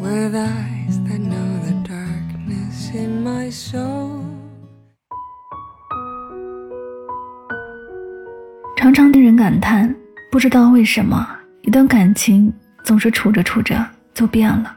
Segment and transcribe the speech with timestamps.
[0.00, 4.24] With eyes that know the darkness in my soul.
[8.76, 9.94] 常常令人感叹
[10.30, 11.28] 不知道为什么
[11.62, 12.50] 一段感情
[12.82, 14.74] 总是处着处着就变了。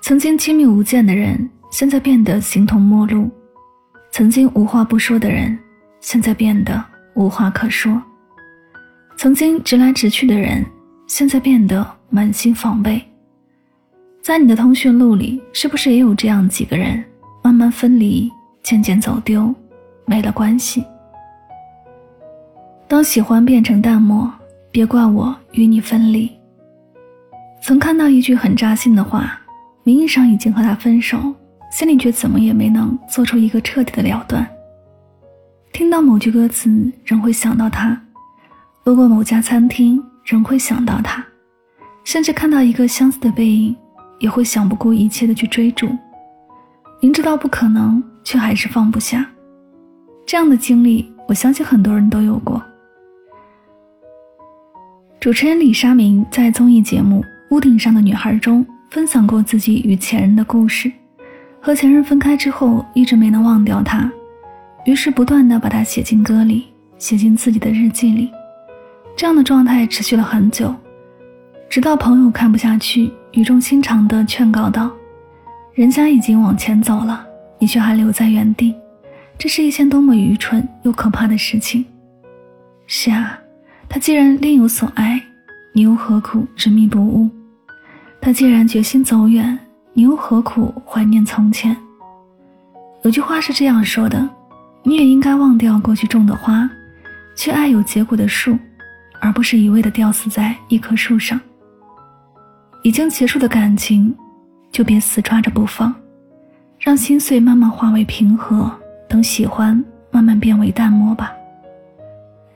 [0.00, 3.28] 曾经亲密无间的人现在变得形同陌路
[4.12, 5.58] 曾经无话不说的人
[6.00, 6.82] 现在变得
[7.14, 8.00] 无话可说。
[9.16, 10.64] 曾经直来直去的人
[11.08, 13.04] 现在变得满心防备。
[14.22, 17.02] 在你的通讯录里，是不是也有这样几个人，
[17.42, 18.30] 慢慢分离，
[18.62, 19.54] 渐渐走丢，
[20.04, 20.84] 没了关系？
[22.86, 24.30] 当喜欢变成淡漠，
[24.70, 26.30] 别怪我与你分离。
[27.62, 29.40] 曾看到一句很扎心的话，
[29.82, 31.34] 名义上已经和他分手，
[31.70, 34.46] 心里却怎么也没能做出一个彻底的了断。
[35.72, 37.96] 听到某句歌词，仍会想到他；
[38.84, 41.22] 路过某家餐厅，仍会想到他；
[42.04, 43.74] 甚至看到一个相似的背影。
[44.18, 45.88] 也会想不顾一切的去追逐，
[47.00, 49.26] 明知道不可能，却还是放不下。
[50.26, 52.62] 这样的经历，我相信很多人都有过。
[55.20, 60.90] 主持人李莎明在综艺节目《屋顶上的女孩》中分享过自己与前任的故事。
[61.60, 64.10] 和前任分开之后，一直没能忘掉他，
[64.84, 68.30] 于是不断的把他写进歌里，写进自己的日记里。
[69.16, 70.72] 这样的状态持续了很久。
[71.68, 74.90] 直到朋友看不下去，语重心长地劝告道
[75.72, 77.24] ：“人家已经往前走了，
[77.60, 78.74] 你却还留在原地，
[79.38, 81.86] 这是一件多么愚蠢又可怕的事情。”
[82.88, 83.38] 是啊，
[83.88, 85.22] 他既然另有所爱，
[85.72, 87.30] 你又何苦执迷不悟？
[88.20, 89.56] 他既然决心走远，
[89.92, 91.76] 你又何苦怀念从前？
[93.04, 94.28] 有句话是这样说的
[94.82, 96.68] ：“你也应该忘掉过去种的花，
[97.36, 98.58] 去爱有结果的树，
[99.20, 101.40] 而不是一味地吊死在一棵树上。”
[102.88, 104.16] 已经结束的感情，
[104.72, 105.94] 就别死抓着不放，
[106.78, 108.72] 让心碎慢慢化为平和，
[109.06, 111.30] 等喜欢慢慢变为淡漠吧。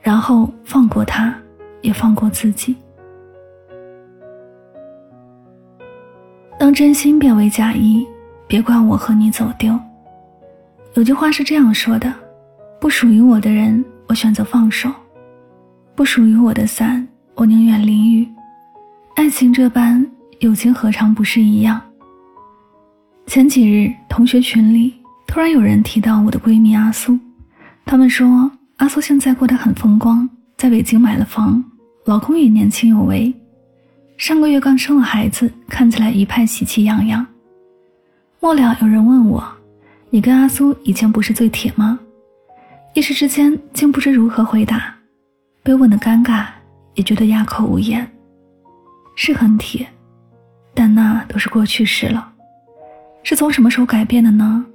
[0.01, 1.31] 然后放过他，
[1.81, 2.75] 也放过自己。
[6.57, 8.03] 当真心变为假意，
[8.47, 9.79] 别怪我和你走丢。
[10.95, 12.11] 有句话是这样说的：
[12.81, 14.89] 不属于我的人，我选择放手；
[15.93, 18.27] 不属于我的伞，我宁愿淋雨。
[19.15, 20.03] 爱情这般，
[20.43, 21.81] 友情何尝不是一样？
[23.27, 24.93] 前几日，同学群里
[25.25, 27.17] 突然有人提到我的闺蜜阿苏，
[27.85, 31.63] 他们说阿苏现在过得很风光，在北京买了房，
[32.03, 33.33] 老公也年轻有为，
[34.17, 37.25] 上个月刚生了孩子，看起来一派喜气洋洋。
[38.41, 39.41] 末了，有人问我
[40.11, 41.97] ：“你跟阿苏以前不是最铁吗？”
[42.93, 44.93] 一时之间竟不知如何回答，
[45.63, 46.47] 被问的尴尬，
[46.95, 48.05] 也觉得哑口无言。
[49.15, 49.87] 是很铁，
[50.73, 52.31] 但那都是过去式了。
[53.23, 54.65] 是从什么时候改变的呢？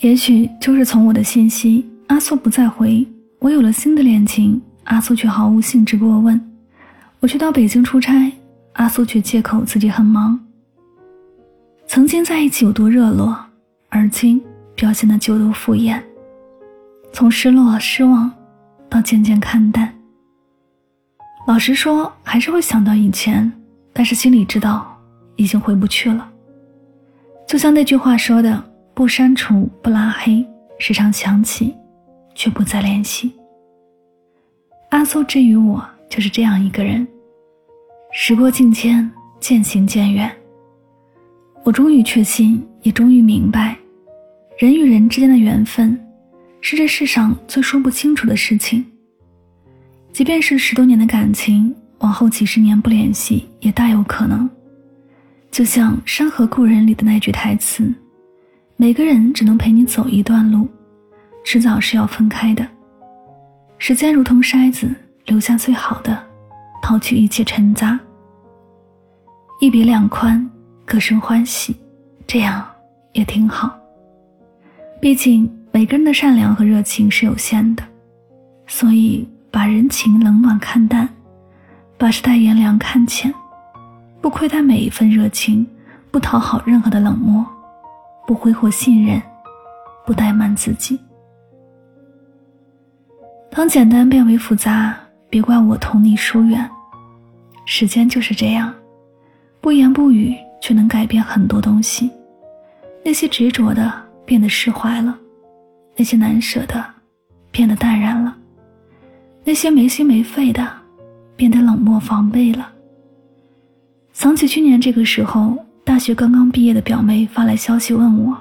[0.00, 3.06] 也许就是从我的信息，阿苏不再回；
[3.38, 6.38] 我有了新的恋情，阿苏却毫无兴致过问；
[7.20, 8.32] 我去到北京出差，
[8.72, 10.38] 阿苏却借口自己很忙。
[11.86, 13.36] 曾经在一起有多热络，
[13.88, 14.42] 而今
[14.74, 16.00] 表现的就都敷衍。
[17.12, 18.30] 从失落、失望，
[18.88, 19.92] 到渐渐看淡。
[21.46, 23.52] 老实说，还是会想到以前，
[23.92, 24.96] 但是心里知道
[25.36, 26.30] 已经回不去了。
[27.46, 28.62] 就像那句话说的
[28.94, 30.46] ：“不删除，不拉黑，
[30.78, 31.74] 时常想起，
[32.34, 33.32] 却不再联系。”
[34.90, 37.06] 阿苏之于我就是这样一个人。
[38.12, 39.08] 时过境迁，
[39.38, 40.30] 渐行渐远。
[41.62, 43.76] 我终于确信，也终于明白，
[44.58, 45.98] 人与人之间的缘分，
[46.60, 48.84] 是这世上最说不清楚的事情。
[50.12, 54.48] 即便是十多年的感情，往后几十年不联系也大有可能。
[55.50, 57.90] 就像《山河故人》里的那句台词
[58.76, 60.68] ：“每个人只能陪你走一段路，
[61.44, 62.66] 迟早是要分开的。
[63.78, 64.94] 时间如同筛子，
[65.24, 66.22] 留下最好的，
[66.82, 67.98] 抛去一切尘渣。
[69.60, 70.48] 一别两宽，
[70.84, 71.74] 各生欢喜，
[72.26, 72.64] 这样
[73.12, 73.74] 也挺好。
[75.00, 77.82] 毕竟每个人的善良和热情是有限的，
[78.66, 81.08] 所以。”把人情冷暖看淡，
[82.00, 83.30] 把世态炎凉看浅，
[84.22, 85.66] 不亏待每一份热情，
[86.10, 87.44] 不讨好任何的冷漠，
[88.26, 89.20] 不挥霍信任，
[90.06, 90.98] 不怠慢自己。
[93.50, 94.96] 当简单变为复杂，
[95.28, 96.66] 别怪我同你疏远。
[97.66, 98.72] 时间就是这样，
[99.60, 102.10] 不言不语却能改变很多东西。
[103.04, 103.92] 那些执着的
[104.24, 105.14] 变得释怀了，
[105.94, 106.82] 那些难舍的
[107.50, 108.34] 变得淡然了，
[109.44, 110.66] 那些没心没肺的
[111.40, 112.70] 变得冷漠防备了。
[114.12, 118.36] 想起去年这个时候，大学刚刚毕业的表妹发来消息问我：“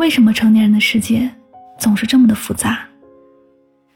[0.00, 1.30] 为什么成年人的世界
[1.78, 2.78] 总是这么的复杂？”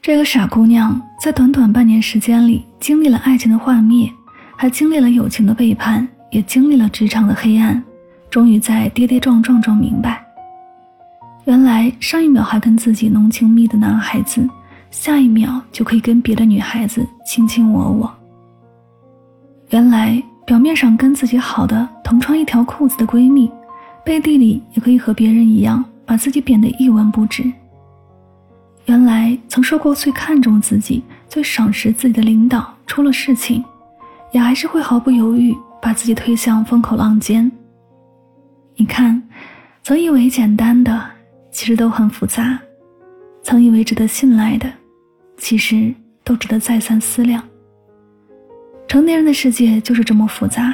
[0.03, 4.12] 这个傻姑娘在短短半年时间里，经历了爱情的幻灭，
[4.59, 7.83] 还经历了友情的背叛，也经历了职场的黑暗，
[8.29, 10.23] 终于在跌跌撞撞中明白，
[11.47, 14.47] 原来上一秒还跟自己浓情蜜的男孩子，
[14.91, 18.13] 下一秒就可以跟别的女孩子卿卿我我。
[19.71, 23.51] 原来表面上跟自己好的同穿一条裤子的闺蜜，
[24.05, 27.45] 背地里也可以和别人一样，把自己贬得一文不值。
[28.87, 33.65] 原来曾说过最看重自己、最赏识自己的领导出了事情，
[34.33, 37.49] 也还是会毫不犹豫把自己推向风口浪尖。
[38.75, 39.23] 你看，
[39.85, 41.01] 曾以为简单的，
[41.53, 42.59] 其实都很复杂；
[43.45, 44.69] 曾以为值得信赖的，
[45.41, 45.93] 其实
[46.23, 47.43] 都值得再三思量。
[48.87, 50.73] 成年人的世界就是这么复杂。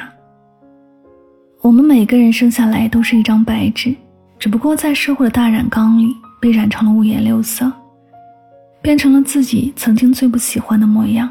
[1.61, 3.95] 我们每个人生下来都是一张白纸，
[4.37, 7.71] 只不过在社会的大染缸里被染成了五颜六色。
[8.79, 11.29] 变成了自己曾经最不喜欢的模样，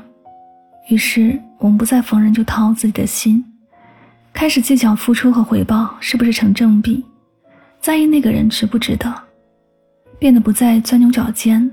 [0.90, 3.42] 于是我们不再逢人就掏自己的心，
[4.32, 7.02] 开始计较付出和回报是不是成正比，
[7.80, 9.14] 在意那个人值不值得，
[10.18, 11.70] 变得不再钻牛角尖，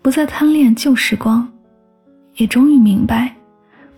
[0.00, 1.46] 不再贪恋旧时光，
[2.36, 3.34] 也终于明白，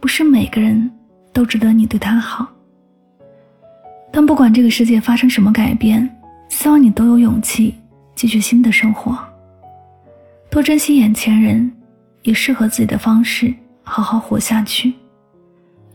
[0.01, 0.91] 不是每个人
[1.33, 2.49] 都值得你对他好。
[4.13, 6.09] 但不管这个世界发生什么改变，
[6.49, 7.75] 希望你都有勇气
[8.15, 9.17] 继续新的生活。
[10.51, 11.71] 多珍惜眼前人，
[12.23, 14.93] 以适合自己的方式好好活下去。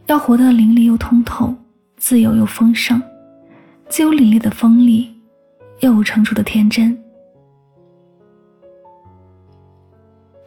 [0.06, 1.54] 要活得淋漓又通透，
[1.98, 3.02] 自由又丰盛，
[3.90, 5.14] 既有凛冽的锋利，
[5.82, 6.98] 又有成熟的天真。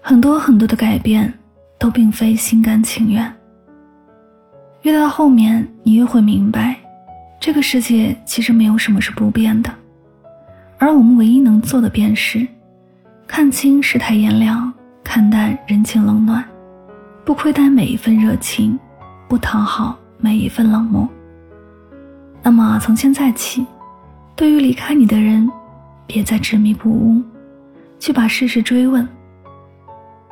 [0.09, 1.31] 很多很多的改变，
[1.79, 3.31] 都并非心甘情愿。
[4.81, 6.75] 越到后面，你越会明白，
[7.39, 9.71] 这个世界其实没有什么是不变的，
[10.79, 12.49] 而我们唯一能做的便是。
[13.27, 14.73] 看清世态炎凉，
[15.05, 16.43] 看淡人情冷暖，
[17.23, 18.79] 不亏待每一份热情，
[19.29, 21.07] 不讨好每一份冷漠。
[22.43, 23.67] 那么从现在起，
[24.35, 25.47] 对于离开你的人，
[26.07, 27.23] 别再执迷不悟，
[27.99, 29.07] 去把事实追问；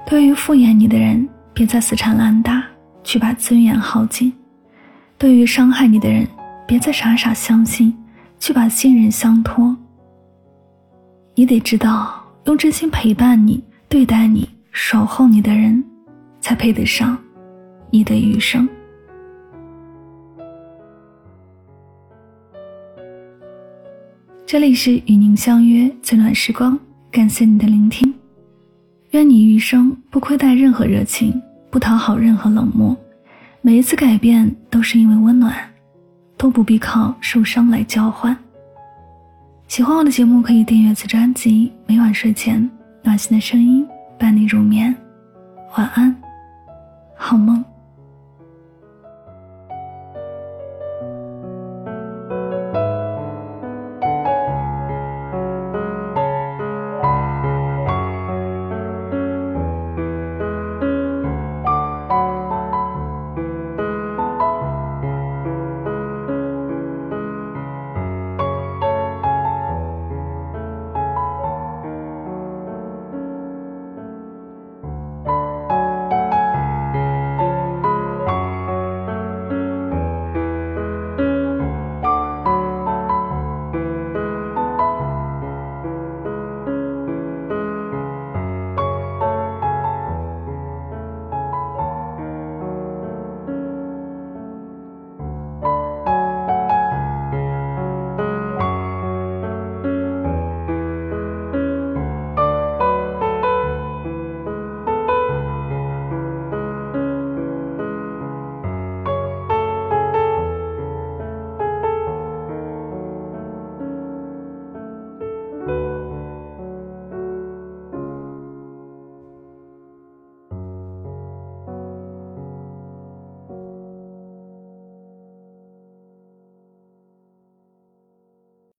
[0.06, 2.64] 对于敷衍你的人，别再死缠烂打，
[3.02, 4.30] 去把尊严耗尽；
[5.18, 6.26] 对于伤害你的人，
[6.66, 7.92] 别再傻傻相信，
[8.38, 9.76] 去把信任相托。
[11.34, 12.22] 你得知道。
[12.46, 15.82] 用真心陪伴你、对待你、守候你的人，
[16.40, 17.18] 才配得上
[17.90, 18.68] 你的余生。
[24.46, 26.78] 这里是与您相约最暖时光，
[27.10, 28.14] 感谢你的聆听。
[29.16, 31.40] 愿你余生不亏待任何热情，
[31.70, 32.94] 不讨好任何冷漠。
[33.62, 35.56] 每一次改变都是因为温暖，
[36.36, 38.36] 都不必靠受伤来交换。
[39.68, 41.72] 喜欢我的节目，可以订阅此专辑。
[41.86, 42.70] 每晚睡前，
[43.02, 43.88] 暖心的声音
[44.18, 44.94] 伴你入眠。
[45.78, 46.14] 晚安，
[47.16, 47.64] 好梦。